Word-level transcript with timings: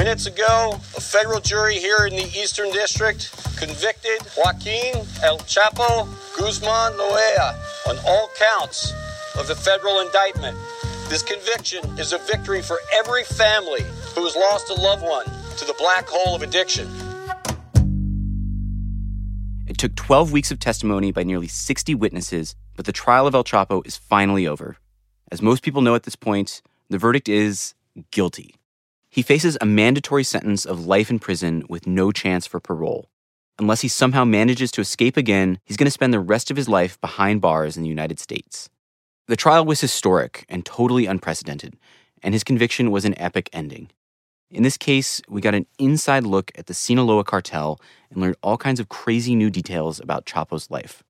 Minutes 0.00 0.24
ago, 0.24 0.70
a 0.96 1.00
federal 1.00 1.40
jury 1.40 1.74
here 1.74 2.06
in 2.06 2.16
the 2.16 2.24
Eastern 2.34 2.70
District 2.70 3.30
convicted 3.58 4.22
Joaquin 4.34 4.94
El 5.22 5.36
Chapo 5.40 6.08
Guzman 6.38 6.92
Loera 6.94 7.54
on 7.86 7.98
all 8.06 8.30
counts 8.38 8.94
of 9.38 9.46
the 9.46 9.54
federal 9.54 10.00
indictment. 10.00 10.56
This 11.10 11.22
conviction 11.22 11.84
is 11.98 12.14
a 12.14 12.18
victory 12.20 12.62
for 12.62 12.78
every 12.98 13.24
family 13.24 13.82
who 14.14 14.24
has 14.24 14.34
lost 14.34 14.70
a 14.70 14.74
loved 14.80 15.02
one 15.02 15.26
to 15.58 15.66
the 15.66 15.74
black 15.78 16.08
hole 16.08 16.34
of 16.34 16.40
addiction. 16.40 16.88
It 19.66 19.76
took 19.76 19.94
12 19.96 20.32
weeks 20.32 20.50
of 20.50 20.60
testimony 20.60 21.12
by 21.12 21.24
nearly 21.24 21.46
60 21.46 21.94
witnesses, 21.94 22.56
but 22.74 22.86
the 22.86 22.92
trial 22.92 23.26
of 23.26 23.34
El 23.34 23.44
Chapo 23.44 23.86
is 23.86 23.98
finally 23.98 24.46
over. 24.46 24.78
As 25.30 25.42
most 25.42 25.62
people 25.62 25.82
know 25.82 25.94
at 25.94 26.04
this 26.04 26.16
point, 26.16 26.62
the 26.88 26.96
verdict 26.96 27.28
is 27.28 27.74
guilty. 28.10 28.54
He 29.10 29.22
faces 29.22 29.58
a 29.60 29.66
mandatory 29.66 30.22
sentence 30.22 30.64
of 30.64 30.86
life 30.86 31.10
in 31.10 31.18
prison 31.18 31.64
with 31.68 31.84
no 31.84 32.12
chance 32.12 32.46
for 32.46 32.60
parole. 32.60 33.10
Unless 33.58 33.80
he 33.80 33.88
somehow 33.88 34.24
manages 34.24 34.70
to 34.70 34.80
escape 34.80 35.16
again, 35.16 35.58
he's 35.64 35.76
going 35.76 35.86
to 35.86 35.90
spend 35.90 36.14
the 36.14 36.20
rest 36.20 36.48
of 36.50 36.56
his 36.56 36.68
life 36.68 37.00
behind 37.00 37.40
bars 37.40 37.76
in 37.76 37.82
the 37.82 37.88
United 37.88 38.20
States. 38.20 38.70
The 39.26 39.36
trial 39.36 39.64
was 39.64 39.80
historic 39.80 40.46
and 40.48 40.64
totally 40.64 41.06
unprecedented, 41.06 41.76
and 42.22 42.34
his 42.34 42.44
conviction 42.44 42.92
was 42.92 43.04
an 43.04 43.18
epic 43.18 43.50
ending. 43.52 43.90
In 44.48 44.62
this 44.62 44.76
case, 44.76 45.20
we 45.28 45.40
got 45.40 45.54
an 45.54 45.66
inside 45.78 46.24
look 46.24 46.52
at 46.56 46.66
the 46.66 46.74
Sinaloa 46.74 47.24
cartel 47.24 47.80
and 48.10 48.20
learned 48.20 48.36
all 48.42 48.56
kinds 48.56 48.78
of 48.78 48.88
crazy 48.88 49.34
new 49.34 49.50
details 49.50 50.00
about 50.00 50.24
Chapo's 50.24 50.70
life. 50.70 51.02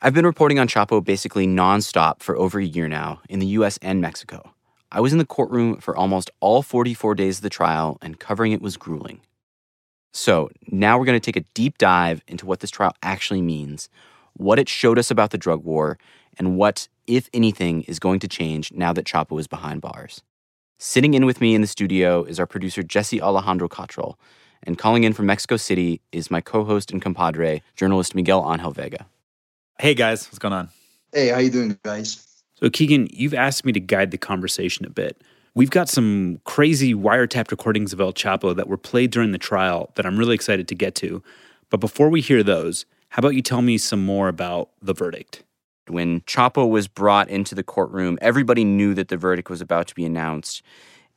I've 0.00 0.14
been 0.14 0.26
reporting 0.26 0.58
on 0.58 0.68
Chapo 0.68 1.02
basically 1.02 1.46
nonstop 1.46 2.20
for 2.20 2.36
over 2.36 2.60
a 2.60 2.64
year 2.64 2.86
now 2.86 3.20
in 3.28 3.38
the 3.38 3.46
US 3.46 3.78
and 3.82 4.00
Mexico. 4.00 4.52
I 4.90 5.00
was 5.00 5.12
in 5.12 5.18
the 5.18 5.26
courtroom 5.26 5.76
for 5.76 5.94
almost 5.94 6.30
all 6.40 6.62
44 6.62 7.14
days 7.14 7.38
of 7.38 7.42
the 7.42 7.50
trial, 7.50 7.98
and 8.00 8.18
covering 8.18 8.52
it 8.52 8.62
was 8.62 8.78
grueling. 8.78 9.20
So, 10.14 10.50
now 10.66 10.98
we're 10.98 11.04
going 11.04 11.20
to 11.20 11.24
take 11.32 11.36
a 11.36 11.46
deep 11.52 11.76
dive 11.76 12.22
into 12.26 12.46
what 12.46 12.60
this 12.60 12.70
trial 12.70 12.94
actually 13.02 13.42
means, 13.42 13.90
what 14.32 14.58
it 14.58 14.68
showed 14.68 14.98
us 14.98 15.10
about 15.10 15.30
the 15.30 15.36
drug 15.36 15.62
war, 15.62 15.98
and 16.38 16.56
what, 16.56 16.88
if 17.06 17.28
anything, 17.34 17.82
is 17.82 17.98
going 17.98 18.18
to 18.20 18.28
change 18.28 18.72
now 18.72 18.94
that 18.94 19.04
Chapo 19.04 19.38
is 19.38 19.46
behind 19.46 19.82
bars. 19.82 20.22
Sitting 20.78 21.12
in 21.12 21.26
with 21.26 21.42
me 21.42 21.54
in 21.54 21.60
the 21.60 21.66
studio 21.66 22.22
is 22.24 22.40
our 22.40 22.46
producer, 22.46 22.82
Jesse 22.82 23.20
Alejandro 23.20 23.68
Cottrell, 23.68 24.18
and 24.62 24.78
calling 24.78 25.04
in 25.04 25.12
from 25.12 25.26
Mexico 25.26 25.58
City 25.58 26.00
is 26.12 26.30
my 26.30 26.40
co 26.40 26.64
host 26.64 26.90
and 26.90 27.02
compadre, 27.02 27.62
journalist 27.76 28.14
Miguel 28.14 28.50
Angel 28.50 28.70
Vega. 28.70 29.06
Hey 29.78 29.94
guys, 29.94 30.26
what's 30.26 30.38
going 30.38 30.54
on? 30.54 30.70
Hey, 31.12 31.28
how 31.28 31.38
you 31.38 31.50
doing, 31.50 31.78
guys? 31.82 32.24
So, 32.60 32.68
Keegan, 32.68 33.08
you've 33.12 33.34
asked 33.34 33.64
me 33.64 33.72
to 33.72 33.78
guide 33.78 34.10
the 34.10 34.18
conversation 34.18 34.84
a 34.84 34.90
bit. 34.90 35.22
We've 35.54 35.70
got 35.70 35.88
some 35.88 36.40
crazy 36.44 36.92
wiretapped 36.92 37.52
recordings 37.52 37.92
of 37.92 38.00
El 38.00 38.12
Chapo 38.12 38.54
that 38.56 38.66
were 38.66 38.76
played 38.76 39.12
during 39.12 39.30
the 39.30 39.38
trial 39.38 39.92
that 39.94 40.04
I'm 40.04 40.18
really 40.18 40.34
excited 40.34 40.66
to 40.68 40.74
get 40.74 40.96
to. 40.96 41.22
But 41.70 41.78
before 41.78 42.08
we 42.08 42.20
hear 42.20 42.42
those, 42.42 42.84
how 43.10 43.20
about 43.20 43.34
you 43.34 43.42
tell 43.42 43.62
me 43.62 43.78
some 43.78 44.04
more 44.04 44.26
about 44.26 44.70
the 44.82 44.92
verdict? 44.92 45.44
When 45.86 46.20
Chapo 46.22 46.68
was 46.68 46.88
brought 46.88 47.28
into 47.28 47.54
the 47.54 47.62
courtroom, 47.62 48.18
everybody 48.20 48.64
knew 48.64 48.92
that 48.94 49.06
the 49.06 49.16
verdict 49.16 49.50
was 49.50 49.60
about 49.60 49.86
to 49.88 49.94
be 49.94 50.04
announced. 50.04 50.62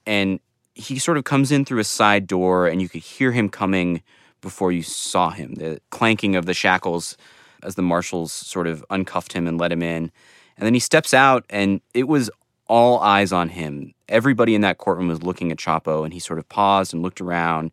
And 0.05 0.39
he 0.75 0.99
sort 0.99 1.17
of 1.17 1.23
comes 1.23 1.51
in 1.51 1.65
through 1.65 1.79
a 1.79 1.83
side 1.83 2.27
door, 2.27 2.67
and 2.67 2.81
you 2.81 2.87
could 2.87 3.01
hear 3.01 3.31
him 3.31 3.49
coming 3.49 4.03
before 4.41 4.71
you 4.71 4.83
saw 4.83 5.31
him 5.31 5.55
the 5.55 5.81
clanking 5.89 6.35
of 6.35 6.45
the 6.45 6.53
shackles 6.53 7.17
as 7.63 7.75
the 7.75 7.81
marshals 7.81 8.31
sort 8.31 8.67
of 8.67 8.85
uncuffed 8.91 9.33
him 9.33 9.47
and 9.47 9.59
let 9.59 9.71
him 9.71 9.81
in. 9.81 10.11
And 10.61 10.67
then 10.67 10.75
he 10.75 10.79
steps 10.79 11.11
out, 11.11 11.43
and 11.49 11.81
it 11.95 12.07
was 12.07 12.29
all 12.67 12.99
eyes 12.99 13.33
on 13.33 13.49
him. 13.49 13.95
Everybody 14.07 14.53
in 14.53 14.61
that 14.61 14.77
courtroom 14.77 15.07
was 15.07 15.23
looking 15.23 15.51
at 15.51 15.57
Chapo, 15.57 16.03
and 16.03 16.13
he 16.13 16.19
sort 16.19 16.37
of 16.37 16.47
paused 16.49 16.93
and 16.93 17.01
looked 17.01 17.19
around. 17.19 17.71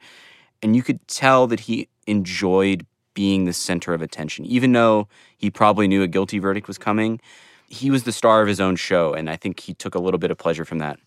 And 0.62 0.74
you 0.74 0.82
could 0.82 1.06
tell 1.06 1.46
that 1.48 1.60
he 1.60 1.86
enjoyed 2.06 2.86
being 3.12 3.44
the 3.44 3.52
center 3.52 3.92
of 3.92 4.00
attention. 4.00 4.46
Even 4.46 4.72
though 4.72 5.06
he 5.36 5.50
probably 5.50 5.86
knew 5.86 6.02
a 6.02 6.06
guilty 6.06 6.38
verdict 6.38 6.66
was 6.66 6.78
coming, 6.78 7.20
he 7.68 7.90
was 7.90 8.04
the 8.04 8.12
star 8.12 8.40
of 8.40 8.48
his 8.48 8.58
own 8.58 8.74
show, 8.74 9.12
and 9.12 9.28
I 9.28 9.36
think 9.36 9.60
he 9.60 9.74
took 9.74 9.94
a 9.94 10.00
little 10.00 10.16
bit 10.16 10.30
of 10.30 10.38
pleasure 10.38 10.64
from 10.64 10.78
that. 10.78 10.98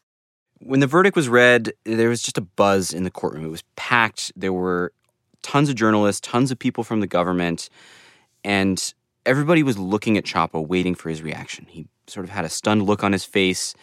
When 0.59 0.81
the 0.81 0.87
verdict 0.87 1.15
was 1.15 1.29
read, 1.29 1.73
there 1.83 2.09
was 2.09 2.21
just 2.21 2.37
a 2.37 2.41
buzz 2.41 2.93
in 2.93 3.05
the 3.05 3.09
courtroom. 3.09 3.43
It 3.43 3.49
was 3.49 3.63
packed. 3.75 4.31
There 4.35 4.53
were 4.53 4.93
tons 5.41 5.67
of 5.67 5.73
journalists, 5.73 6.21
tons 6.21 6.51
of 6.51 6.59
people 6.59 6.83
from 6.83 6.99
the 6.99 7.07
government, 7.07 7.69
and 8.43 8.93
everybody 9.25 9.63
was 9.63 9.77
looking 9.77 10.17
at 10.17 10.25
Chapo, 10.25 10.65
waiting 10.65 10.95
for 10.95 11.09
his 11.09 11.21
reaction. 11.21 11.65
He 11.69 11.87
sort 12.07 12.25
of 12.25 12.29
had 12.29 12.45
a 12.45 12.49
stunned 12.49 12.83
look 12.83 13.03
on 13.03 13.11
his 13.11 13.25
face. 13.25 13.73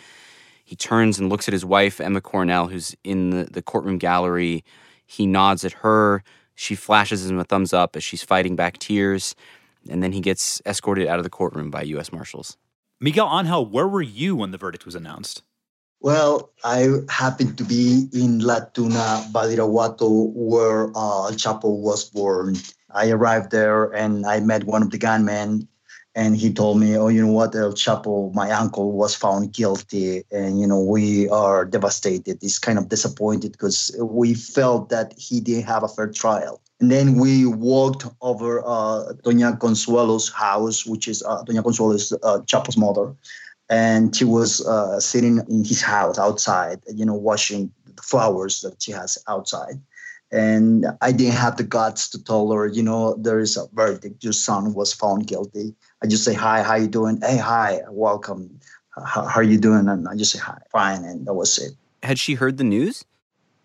He 0.65 0.76
turns 0.76 1.19
and 1.19 1.28
looks 1.28 1.49
at 1.49 1.53
his 1.53 1.65
wife, 1.65 2.00
Emma 2.00 2.21
Coronel, 2.21 2.69
who's 2.69 2.94
in 3.04 3.31
the, 3.31 3.44
the 3.44 3.62
courtroom 3.62 3.98
gallery. 3.98 4.65
He 5.06 5.27
nods 5.27 5.65
at 5.65 5.72
her. 5.72 6.22
She 6.54 6.75
flashes 6.75 7.31
him 7.31 7.38
a 7.38 7.44
thumbs 7.44 7.72
up 7.72 7.97
as 7.97 8.04
she's 8.04 8.22
fighting 8.22 8.56
back 8.56 8.78
tears. 8.78 9.34
And 9.88 10.03
then 10.03 10.12
he 10.12 10.21
gets 10.21 10.60
escorted 10.66 11.06
out 11.06 11.19
of 11.19 11.25
the 11.25 11.31
courtroom 11.31 11.71
by 11.71 11.82
U.S. 11.82 12.12
Marshals. 12.12 12.56
Miguel 13.00 13.31
Angel, 13.32 13.65
where 13.65 13.88
were 13.88 14.03
you 14.03 14.34
when 14.34 14.50
the 14.50 14.59
verdict 14.59 14.84
was 14.84 14.94
announced? 14.94 15.43
Well, 16.00 16.50
I 16.65 16.88
happened 17.09 17.59
to 17.59 17.65
be 17.65 18.09
in 18.12 18.41
La 18.41 18.60
Tuna, 18.60 19.25
Badiraguato, 19.32 20.32
where 20.34 20.88
uh, 20.97 21.27
El 21.27 21.32
Chapo 21.32 21.77
was 21.81 22.10
born. 22.10 22.56
I 22.93 23.10
arrived 23.10 23.50
there 23.50 23.84
and 23.93 24.26
I 24.26 24.41
met 24.41 24.65
one 24.65 24.82
of 24.82 24.91
the 24.91 24.99
gunmen, 24.99 25.69
and 26.15 26.37
he 26.37 26.53
told 26.53 26.81
me, 26.81 26.97
"Oh, 26.97 27.09
you 27.09 27.25
know 27.25 27.32
what? 27.32 27.54
El 27.54 27.72
Chapo, 27.72 28.32
my 28.34 28.50
uncle, 28.50 28.93
was 28.93 29.15
found 29.15 29.53
guilty, 29.53 30.25
and 30.32 30.60
you 30.60 30.66
know 30.66 30.81
we 30.81 31.28
are 31.28 31.65
devastated. 31.65 32.38
He's 32.41 32.59
kind 32.59 32.78
of 32.78 32.88
disappointed 32.88 33.53
because 33.53 33.94
we 34.00 34.34
felt 34.34 34.88
that 34.88 35.15
he 35.16 35.41
didn't 35.41 35.65
have 35.65 35.82
a 35.82 35.88
fair 35.88 36.09
trial." 36.09 36.60
And 36.81 36.91
then 36.91 37.19
we 37.19 37.44
walked 37.44 38.06
over 38.21 38.60
uh, 38.60 39.12
Doña 39.25 39.59
Consuelo's 39.59 40.31
house, 40.31 40.87
which 40.87 41.09
is 41.09 41.22
uh, 41.25 41.43
Doña 41.44 41.62
Consuelo's 41.62 42.12
uh, 42.22 42.38
Chapo's 42.47 42.77
mother, 42.77 43.15
and 43.69 44.15
she 44.15 44.25
was 44.25 44.66
uh, 44.66 45.00
sitting 45.00 45.38
in 45.48 45.65
his 45.65 45.82
house 45.82 46.19
outside, 46.19 46.81
you 46.94 47.04
know, 47.04 47.15
washing 47.15 47.71
the 47.97 48.03
flowers 48.03 48.60
that 48.62 48.81
she 48.82 48.93
has 48.93 49.19
outside. 49.28 49.81
And 50.31 50.87
I 51.00 51.12
didn't 51.12 51.37
have 51.37 51.56
the 51.56 51.65
guts 51.65 52.09
to 52.11 52.22
tell 52.22 52.53
her, 52.53 52.66
you 52.66 52.83
know, 52.83 53.15
there 53.15 53.41
is 53.41 53.56
a 53.56 53.66
verdict. 53.72 54.22
Your 54.22 54.34
son 54.34 54.75
was 54.75 54.93
found 54.93 55.27
guilty. 55.27 55.75
I 56.03 56.06
just 56.06 56.25
say, 56.25 56.34
hi, 56.34 56.62
how 56.62 56.75
you 56.75 56.87
doing? 56.87 57.19
Hey, 57.22 57.39
hi, 57.39 57.81
welcome. 57.91 58.61
How, 58.91 59.25
how 59.25 59.41
are 59.41 59.43
you 59.43 59.59
doing? 59.59 59.89
And 59.89 60.06
I 60.06 60.16
just 60.16 60.33
say, 60.33 60.39
hi, 60.39 60.59
fine. 60.71 61.05
And 61.05 61.27
that 61.27 61.34
was 61.34 61.59
it. 61.59 61.72
Had 62.03 62.19
she 62.19 62.34
heard 62.34 62.59
the 62.59 62.65
news? 62.65 63.05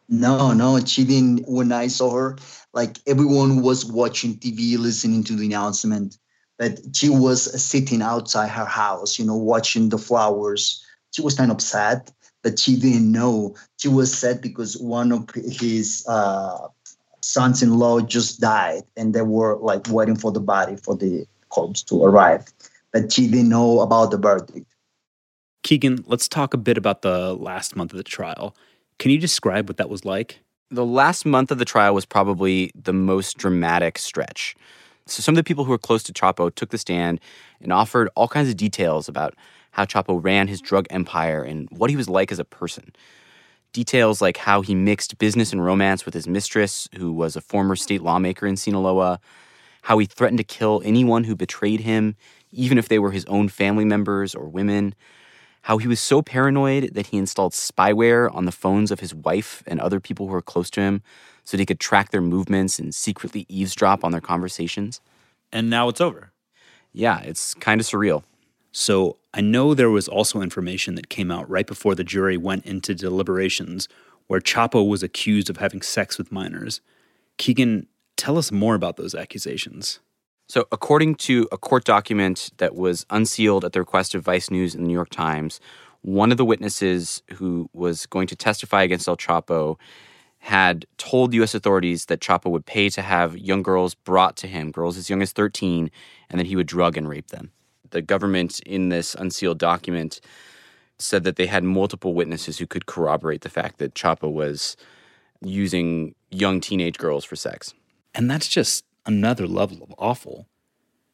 No, 0.07 0.53
no, 0.53 0.79
she 0.79 1.03
didn't. 1.03 1.47
When 1.47 1.71
I 1.71 1.87
saw 1.87 2.11
her, 2.11 2.37
like 2.73 2.97
everyone 3.07 3.61
was 3.61 3.85
watching 3.85 4.35
TV, 4.35 4.77
listening 4.77 5.23
to 5.25 5.35
the 5.35 5.45
announcement 5.45 6.17
that 6.59 6.79
she 6.93 7.09
was 7.09 7.61
sitting 7.61 8.01
outside 8.01 8.49
her 8.49 8.65
house, 8.65 9.17
you 9.17 9.25
know, 9.25 9.35
watching 9.35 9.89
the 9.89 9.97
flowers. 9.97 10.85
She 11.11 11.21
was 11.21 11.35
kind 11.35 11.51
of 11.51 11.61
sad 11.61 12.11
that 12.43 12.59
she 12.59 12.75
didn't 12.75 13.11
know. 13.11 13.55
She 13.77 13.87
was 13.87 14.15
sad 14.15 14.41
because 14.41 14.77
one 14.77 15.11
of 15.11 15.29
his 15.31 16.05
uh, 16.07 16.67
sons-in-law 17.21 18.01
just 18.01 18.39
died, 18.39 18.83
and 18.95 19.13
they 19.13 19.21
were 19.21 19.57
like 19.57 19.87
waiting 19.89 20.15
for 20.15 20.31
the 20.31 20.39
body 20.39 20.75
for 20.75 20.95
the 20.95 21.25
corpse 21.49 21.81
to 21.83 22.03
arrive. 22.03 22.45
But 22.91 23.11
she 23.11 23.27
didn't 23.27 23.49
know 23.49 23.79
about 23.79 24.11
the 24.11 24.17
verdict. 24.17 24.67
Keegan, 25.63 26.03
let's 26.05 26.27
talk 26.27 26.53
a 26.53 26.57
bit 26.57 26.77
about 26.77 27.01
the 27.01 27.33
last 27.33 27.75
month 27.75 27.91
of 27.91 27.97
the 27.97 28.03
trial. 28.03 28.55
Can 28.99 29.11
you 29.11 29.17
describe 29.17 29.69
what 29.69 29.77
that 29.77 29.89
was 29.89 30.05
like? 30.05 30.39
The 30.69 30.85
last 30.85 31.25
month 31.25 31.51
of 31.51 31.57
the 31.57 31.65
trial 31.65 31.93
was 31.93 32.05
probably 32.05 32.71
the 32.75 32.93
most 32.93 33.37
dramatic 33.37 33.97
stretch. 33.97 34.55
So 35.05 35.21
some 35.21 35.33
of 35.33 35.37
the 35.37 35.43
people 35.43 35.65
who 35.65 35.71
were 35.71 35.77
close 35.77 36.03
to 36.03 36.13
Chapo 36.13 36.53
took 36.53 36.69
the 36.69 36.77
stand 36.77 37.19
and 37.61 37.73
offered 37.73 38.09
all 38.15 38.27
kinds 38.27 38.49
of 38.49 38.55
details 38.55 39.09
about 39.09 39.35
how 39.71 39.85
Chapo 39.85 40.23
ran 40.23 40.47
his 40.47 40.61
drug 40.61 40.85
empire 40.89 41.43
and 41.43 41.67
what 41.71 41.89
he 41.89 41.95
was 41.95 42.07
like 42.07 42.31
as 42.31 42.39
a 42.39 42.45
person. 42.45 42.93
Details 43.73 44.21
like 44.21 44.37
how 44.37 44.61
he 44.61 44.75
mixed 44.75 45.17
business 45.17 45.51
and 45.51 45.65
romance 45.65 46.05
with 46.05 46.13
his 46.13 46.27
mistress, 46.27 46.87
who 46.95 47.11
was 47.11 47.35
a 47.35 47.41
former 47.41 47.75
state 47.75 48.01
lawmaker 48.01 48.47
in 48.47 48.55
Sinaloa, 48.55 49.19
how 49.81 49.97
he 49.97 50.05
threatened 50.05 50.37
to 50.37 50.43
kill 50.43 50.81
anyone 50.85 51.25
who 51.25 51.35
betrayed 51.35 51.81
him, 51.81 52.15
even 52.51 52.77
if 52.77 52.87
they 52.87 52.99
were 52.99 53.11
his 53.11 53.25
own 53.25 53.49
family 53.49 53.83
members 53.83 54.35
or 54.35 54.47
women, 54.47 54.95
how 55.63 55.77
he 55.77 55.87
was 55.87 55.99
so 55.99 56.21
paranoid 56.21 56.93
that 56.93 57.07
he 57.07 57.17
installed 57.17 57.53
spyware 57.53 58.33
on 58.33 58.45
the 58.45 58.51
phones 58.51 58.91
of 58.91 58.99
his 58.99 59.13
wife 59.13 59.63
and 59.65 59.81
other 59.81 59.99
people 59.99 60.27
who 60.27 60.33
were 60.33 60.41
close 60.41 60.69
to 60.69 60.81
him 60.81 61.01
so 61.43 61.57
he 61.57 61.65
could 61.65 61.79
track 61.79 62.11
their 62.11 62.21
movements 62.21 62.79
and 62.79 62.93
secretly 62.93 63.45
eavesdrop 63.49 64.03
on 64.03 64.11
their 64.11 64.21
conversations. 64.21 65.01
And 65.51 65.69
now 65.69 65.89
it's 65.89 66.01
over. 66.01 66.31
Yeah, 66.93 67.19
it's 67.19 67.53
kind 67.55 67.81
of 67.81 67.87
surreal. 67.87 68.23
So 68.71 69.17
I 69.33 69.41
know 69.41 69.73
there 69.73 69.89
was 69.89 70.07
also 70.07 70.41
information 70.41 70.95
that 70.95 71.09
came 71.09 71.31
out 71.31 71.49
right 71.49 71.67
before 71.67 71.95
the 71.95 72.03
jury 72.03 72.37
went 72.37 72.65
into 72.65 72.95
deliberations 72.95 73.87
where 74.27 74.39
Chapo 74.39 74.87
was 74.87 75.03
accused 75.03 75.49
of 75.49 75.57
having 75.57 75.81
sex 75.81 76.17
with 76.17 76.31
minors. 76.31 76.81
Keegan, 77.37 77.87
tell 78.17 78.37
us 78.37 78.51
more 78.51 78.75
about 78.75 78.97
those 78.97 79.13
accusations. 79.13 79.99
So, 80.47 80.67
according 80.71 81.15
to 81.15 81.47
a 81.51 81.57
court 81.57 81.83
document 81.83 82.51
that 82.57 82.75
was 82.75 83.05
unsealed 83.09 83.63
at 83.65 83.73
the 83.73 83.79
request 83.79 84.13
of 84.13 84.23
Vice 84.23 84.51
News 84.51 84.75
and 84.75 84.83
the 84.83 84.87
New 84.87 84.93
York 84.93 85.09
Times, 85.09 85.59
one 86.01 86.31
of 86.31 86.37
the 86.37 86.45
witnesses 86.45 87.23
who 87.35 87.69
was 87.73 88.05
going 88.05 88.27
to 88.27 88.35
testify 88.35 88.83
against 88.83 89.07
El 89.07 89.17
Chapo 89.17 89.77
had 90.43 90.85
told 90.97 91.33
U.S. 91.35 91.55
authorities 91.55 92.07
that 92.07 92.19
Chapo 92.19 92.51
would 92.51 92.65
pay 92.65 92.89
to 92.89 93.01
have 93.01 93.37
young 93.37 93.63
girls 93.63 93.95
brought 93.95 94.35
to 94.35 94.47
him, 94.47 94.71
girls 94.71 94.97
as 94.97 95.09
young 95.09 95.21
as 95.21 95.31
13, 95.31 95.89
and 96.29 96.37
that 96.37 96.47
he 96.47 96.57
would 96.57 96.67
drug 96.67 96.97
and 96.97 97.07
rape 97.07 97.29
them. 97.29 97.53
The 97.91 98.01
government 98.01 98.59
in 98.65 98.89
this 98.89 99.15
unsealed 99.15 99.57
document 99.57 100.19
said 100.97 101.23
that 101.23 101.37
they 101.37 101.45
had 101.45 101.63
multiple 101.63 102.13
witnesses 102.13 102.57
who 102.57 102.67
could 102.67 102.87
corroborate 102.87 103.39
the 103.39 103.49
fact 103.49 103.77
that 103.77 103.95
Chapo 103.95 104.29
was 104.29 104.75
using 105.41 106.13
young 106.29 106.59
teenage 106.59 106.97
girls 106.97 107.23
for 107.23 107.37
sex. 107.37 107.73
And 108.13 108.29
that's 108.29 108.49
just 108.49 108.83
another 109.05 109.47
level 109.47 109.81
of 109.81 109.95
awful. 109.97 110.47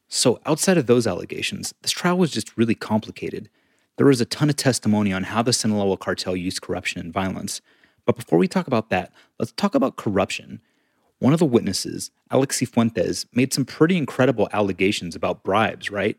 So, 0.08 0.40
outside 0.44 0.76
of 0.76 0.86
those 0.86 1.06
allegations, 1.06 1.72
this 1.82 1.92
trial 1.92 2.18
was 2.18 2.32
just 2.32 2.58
really 2.58 2.74
complicated. 2.74 3.48
There 3.96 4.06
was 4.06 4.20
a 4.20 4.24
ton 4.24 4.50
of 4.50 4.56
testimony 4.56 5.12
on 5.12 5.22
how 5.22 5.42
the 5.42 5.52
Sinaloa 5.52 5.98
cartel 5.98 6.34
used 6.34 6.62
corruption 6.62 7.00
and 7.00 7.12
violence. 7.12 7.60
But 8.04 8.16
before 8.16 8.38
we 8.38 8.48
talk 8.48 8.66
about 8.66 8.90
that, 8.90 9.12
let's 9.38 9.52
talk 9.52 9.74
about 9.74 9.96
corruption. 9.96 10.60
One 11.18 11.32
of 11.32 11.38
the 11.38 11.46
witnesses, 11.46 12.10
Alex 12.30 12.58
Cifuentes, 12.58 13.26
made 13.32 13.52
some 13.52 13.64
pretty 13.64 13.96
incredible 13.96 14.48
allegations 14.52 15.14
about 15.14 15.42
bribes, 15.42 15.90
right? 15.90 16.16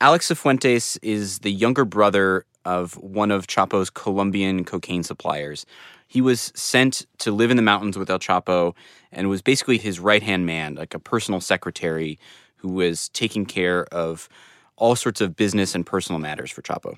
Alex 0.00 0.28
Cifuentes 0.28 0.98
is 1.02 1.40
the 1.40 1.50
younger 1.50 1.84
brother 1.84 2.46
of 2.64 2.94
one 2.96 3.30
of 3.30 3.46
Chapo's 3.46 3.90
Colombian 3.90 4.64
cocaine 4.64 5.02
suppliers. 5.02 5.66
He 6.06 6.20
was 6.20 6.52
sent 6.54 7.06
to 7.18 7.32
live 7.32 7.50
in 7.50 7.56
the 7.56 7.62
mountains 7.62 7.98
with 7.98 8.10
El 8.10 8.18
Chapo 8.18 8.74
and 9.12 9.28
was 9.28 9.42
basically 9.42 9.78
his 9.78 10.00
right 10.00 10.22
hand 10.22 10.46
man, 10.46 10.74
like 10.74 10.94
a 10.94 10.98
personal 10.98 11.40
secretary 11.40 12.18
who 12.56 12.68
was 12.68 13.08
taking 13.10 13.44
care 13.44 13.84
of 13.86 14.28
all 14.76 14.96
sorts 14.96 15.20
of 15.20 15.36
business 15.36 15.74
and 15.74 15.84
personal 15.84 16.18
matters 16.18 16.50
for 16.50 16.62
Chapo. 16.62 16.96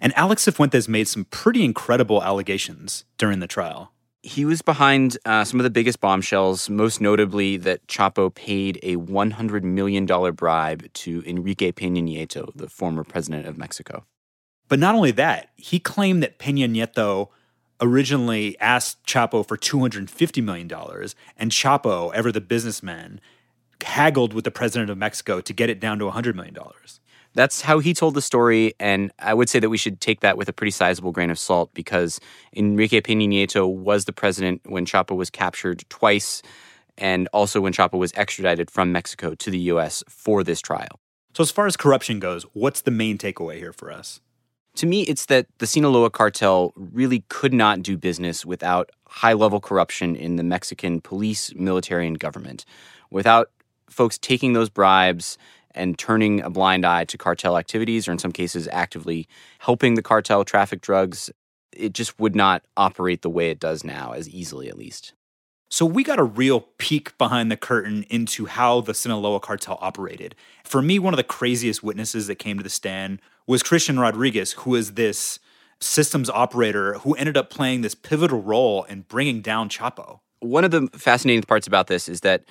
And 0.00 0.16
Alex 0.16 0.44
Cifuentes 0.44 0.88
made 0.88 1.08
some 1.08 1.24
pretty 1.24 1.64
incredible 1.64 2.22
allegations 2.22 3.04
during 3.16 3.40
the 3.40 3.46
trial. 3.46 3.92
He 4.22 4.44
was 4.44 4.62
behind 4.62 5.16
uh, 5.24 5.44
some 5.44 5.60
of 5.60 5.64
the 5.64 5.70
biggest 5.70 6.00
bombshells, 6.00 6.68
most 6.68 7.00
notably 7.00 7.56
that 7.58 7.86
Chapo 7.86 8.34
paid 8.34 8.78
a 8.82 8.96
$100 8.96 9.62
million 9.62 10.06
bribe 10.06 10.92
to 10.92 11.22
Enrique 11.24 11.72
Peña 11.72 12.02
Nieto, 12.02 12.50
the 12.54 12.68
former 12.68 13.04
president 13.04 13.46
of 13.46 13.56
Mexico. 13.56 14.04
But 14.68 14.78
not 14.78 14.94
only 14.94 15.12
that, 15.12 15.50
he 15.56 15.78
claimed 15.78 16.22
that 16.22 16.38
Peña 16.38 16.68
Nieto 16.68 17.28
originally 17.80 18.58
asked 18.60 19.04
Chapo 19.06 19.46
for 19.46 19.56
$250 19.56 20.42
million, 20.42 20.70
and 21.36 21.50
Chapo, 21.50 22.12
ever 22.12 22.32
the 22.32 22.40
businessman, 22.40 23.20
haggled 23.82 24.32
with 24.32 24.44
the 24.44 24.50
president 24.50 24.90
of 24.90 24.98
Mexico 24.98 25.40
to 25.40 25.52
get 25.52 25.70
it 25.70 25.80
down 25.80 25.98
to 26.00 26.06
$100 26.06 26.34
million. 26.34 26.56
That's 27.34 27.60
how 27.60 27.78
he 27.78 27.94
told 27.94 28.14
the 28.14 28.22
story, 28.22 28.74
and 28.80 29.12
I 29.18 29.34
would 29.34 29.48
say 29.48 29.60
that 29.60 29.68
we 29.68 29.76
should 29.76 30.00
take 30.00 30.20
that 30.20 30.36
with 30.36 30.48
a 30.48 30.52
pretty 30.52 30.70
sizable 30.70 31.12
grain 31.12 31.30
of 31.30 31.38
salt 31.38 31.72
because 31.74 32.20
Enrique 32.56 33.00
Peña 33.00 33.28
Nieto 33.28 33.68
was 33.72 34.06
the 34.06 34.12
president 34.12 34.62
when 34.64 34.86
Chapo 34.86 35.16
was 35.16 35.30
captured 35.30 35.84
twice, 35.88 36.42
and 36.96 37.28
also 37.32 37.60
when 37.60 37.72
Chapo 37.72 37.98
was 37.98 38.12
extradited 38.14 38.70
from 38.70 38.90
Mexico 38.90 39.34
to 39.34 39.50
the 39.50 39.58
U.S. 39.58 40.02
for 40.08 40.42
this 40.42 40.60
trial. 40.60 41.00
So, 41.34 41.42
as 41.42 41.50
far 41.50 41.66
as 41.66 41.76
corruption 41.76 42.18
goes, 42.18 42.44
what's 42.54 42.80
the 42.80 42.90
main 42.90 43.18
takeaway 43.18 43.58
here 43.58 43.72
for 43.72 43.92
us? 43.92 44.20
To 44.76 44.86
me, 44.86 45.02
it's 45.02 45.26
that 45.26 45.46
the 45.58 45.66
Sinaloa 45.66 46.10
cartel 46.10 46.72
really 46.76 47.24
could 47.28 47.52
not 47.52 47.82
do 47.82 47.96
business 47.96 48.46
without 48.46 48.90
high 49.08 49.32
level 49.32 49.60
corruption 49.60 50.14
in 50.16 50.36
the 50.36 50.42
Mexican 50.42 51.00
police, 51.00 51.54
military, 51.54 52.06
and 52.06 52.18
government. 52.18 52.64
Without 53.10 53.50
folks 53.90 54.18
taking 54.18 54.52
those 54.52 54.68
bribes 54.68 55.38
and 55.78 55.98
turning 55.98 56.42
a 56.42 56.50
blind 56.50 56.84
eye 56.84 57.04
to 57.06 57.16
cartel 57.16 57.56
activities, 57.56 58.06
or 58.06 58.12
in 58.12 58.18
some 58.18 58.32
cases, 58.32 58.68
actively 58.70 59.26
helping 59.60 59.94
the 59.94 60.02
cartel 60.02 60.44
traffic 60.44 60.82
drugs, 60.82 61.30
it 61.72 61.94
just 61.94 62.18
would 62.20 62.36
not 62.36 62.64
operate 62.76 63.22
the 63.22 63.30
way 63.30 63.50
it 63.50 63.60
does 63.60 63.84
now, 63.84 64.12
as 64.12 64.28
easily 64.28 64.68
at 64.68 64.76
least. 64.76 65.14
So, 65.70 65.84
we 65.84 66.02
got 66.02 66.18
a 66.18 66.24
real 66.24 66.60
peek 66.78 67.16
behind 67.18 67.50
the 67.50 67.56
curtain 67.56 68.04
into 68.10 68.46
how 68.46 68.80
the 68.80 68.94
Sinaloa 68.94 69.40
cartel 69.40 69.78
operated. 69.80 70.34
For 70.64 70.80
me, 70.80 70.98
one 70.98 71.12
of 71.12 71.18
the 71.18 71.24
craziest 71.24 71.82
witnesses 71.82 72.26
that 72.26 72.36
came 72.36 72.56
to 72.56 72.62
the 72.62 72.70
stand 72.70 73.20
was 73.46 73.62
Christian 73.62 73.98
Rodriguez, 74.00 74.52
who 74.52 74.74
is 74.74 74.94
this 74.94 75.38
systems 75.80 76.28
operator 76.30 76.94
who 76.94 77.14
ended 77.14 77.36
up 77.36 77.50
playing 77.50 77.82
this 77.82 77.94
pivotal 77.94 78.42
role 78.42 78.84
in 78.84 79.02
bringing 79.02 79.40
down 79.40 79.68
Chapo. 79.68 80.20
One 80.40 80.64
of 80.64 80.70
the 80.70 80.88
fascinating 80.92 81.42
parts 81.42 81.66
about 81.66 81.86
this 81.86 82.08
is 82.08 82.20
that 82.22 82.44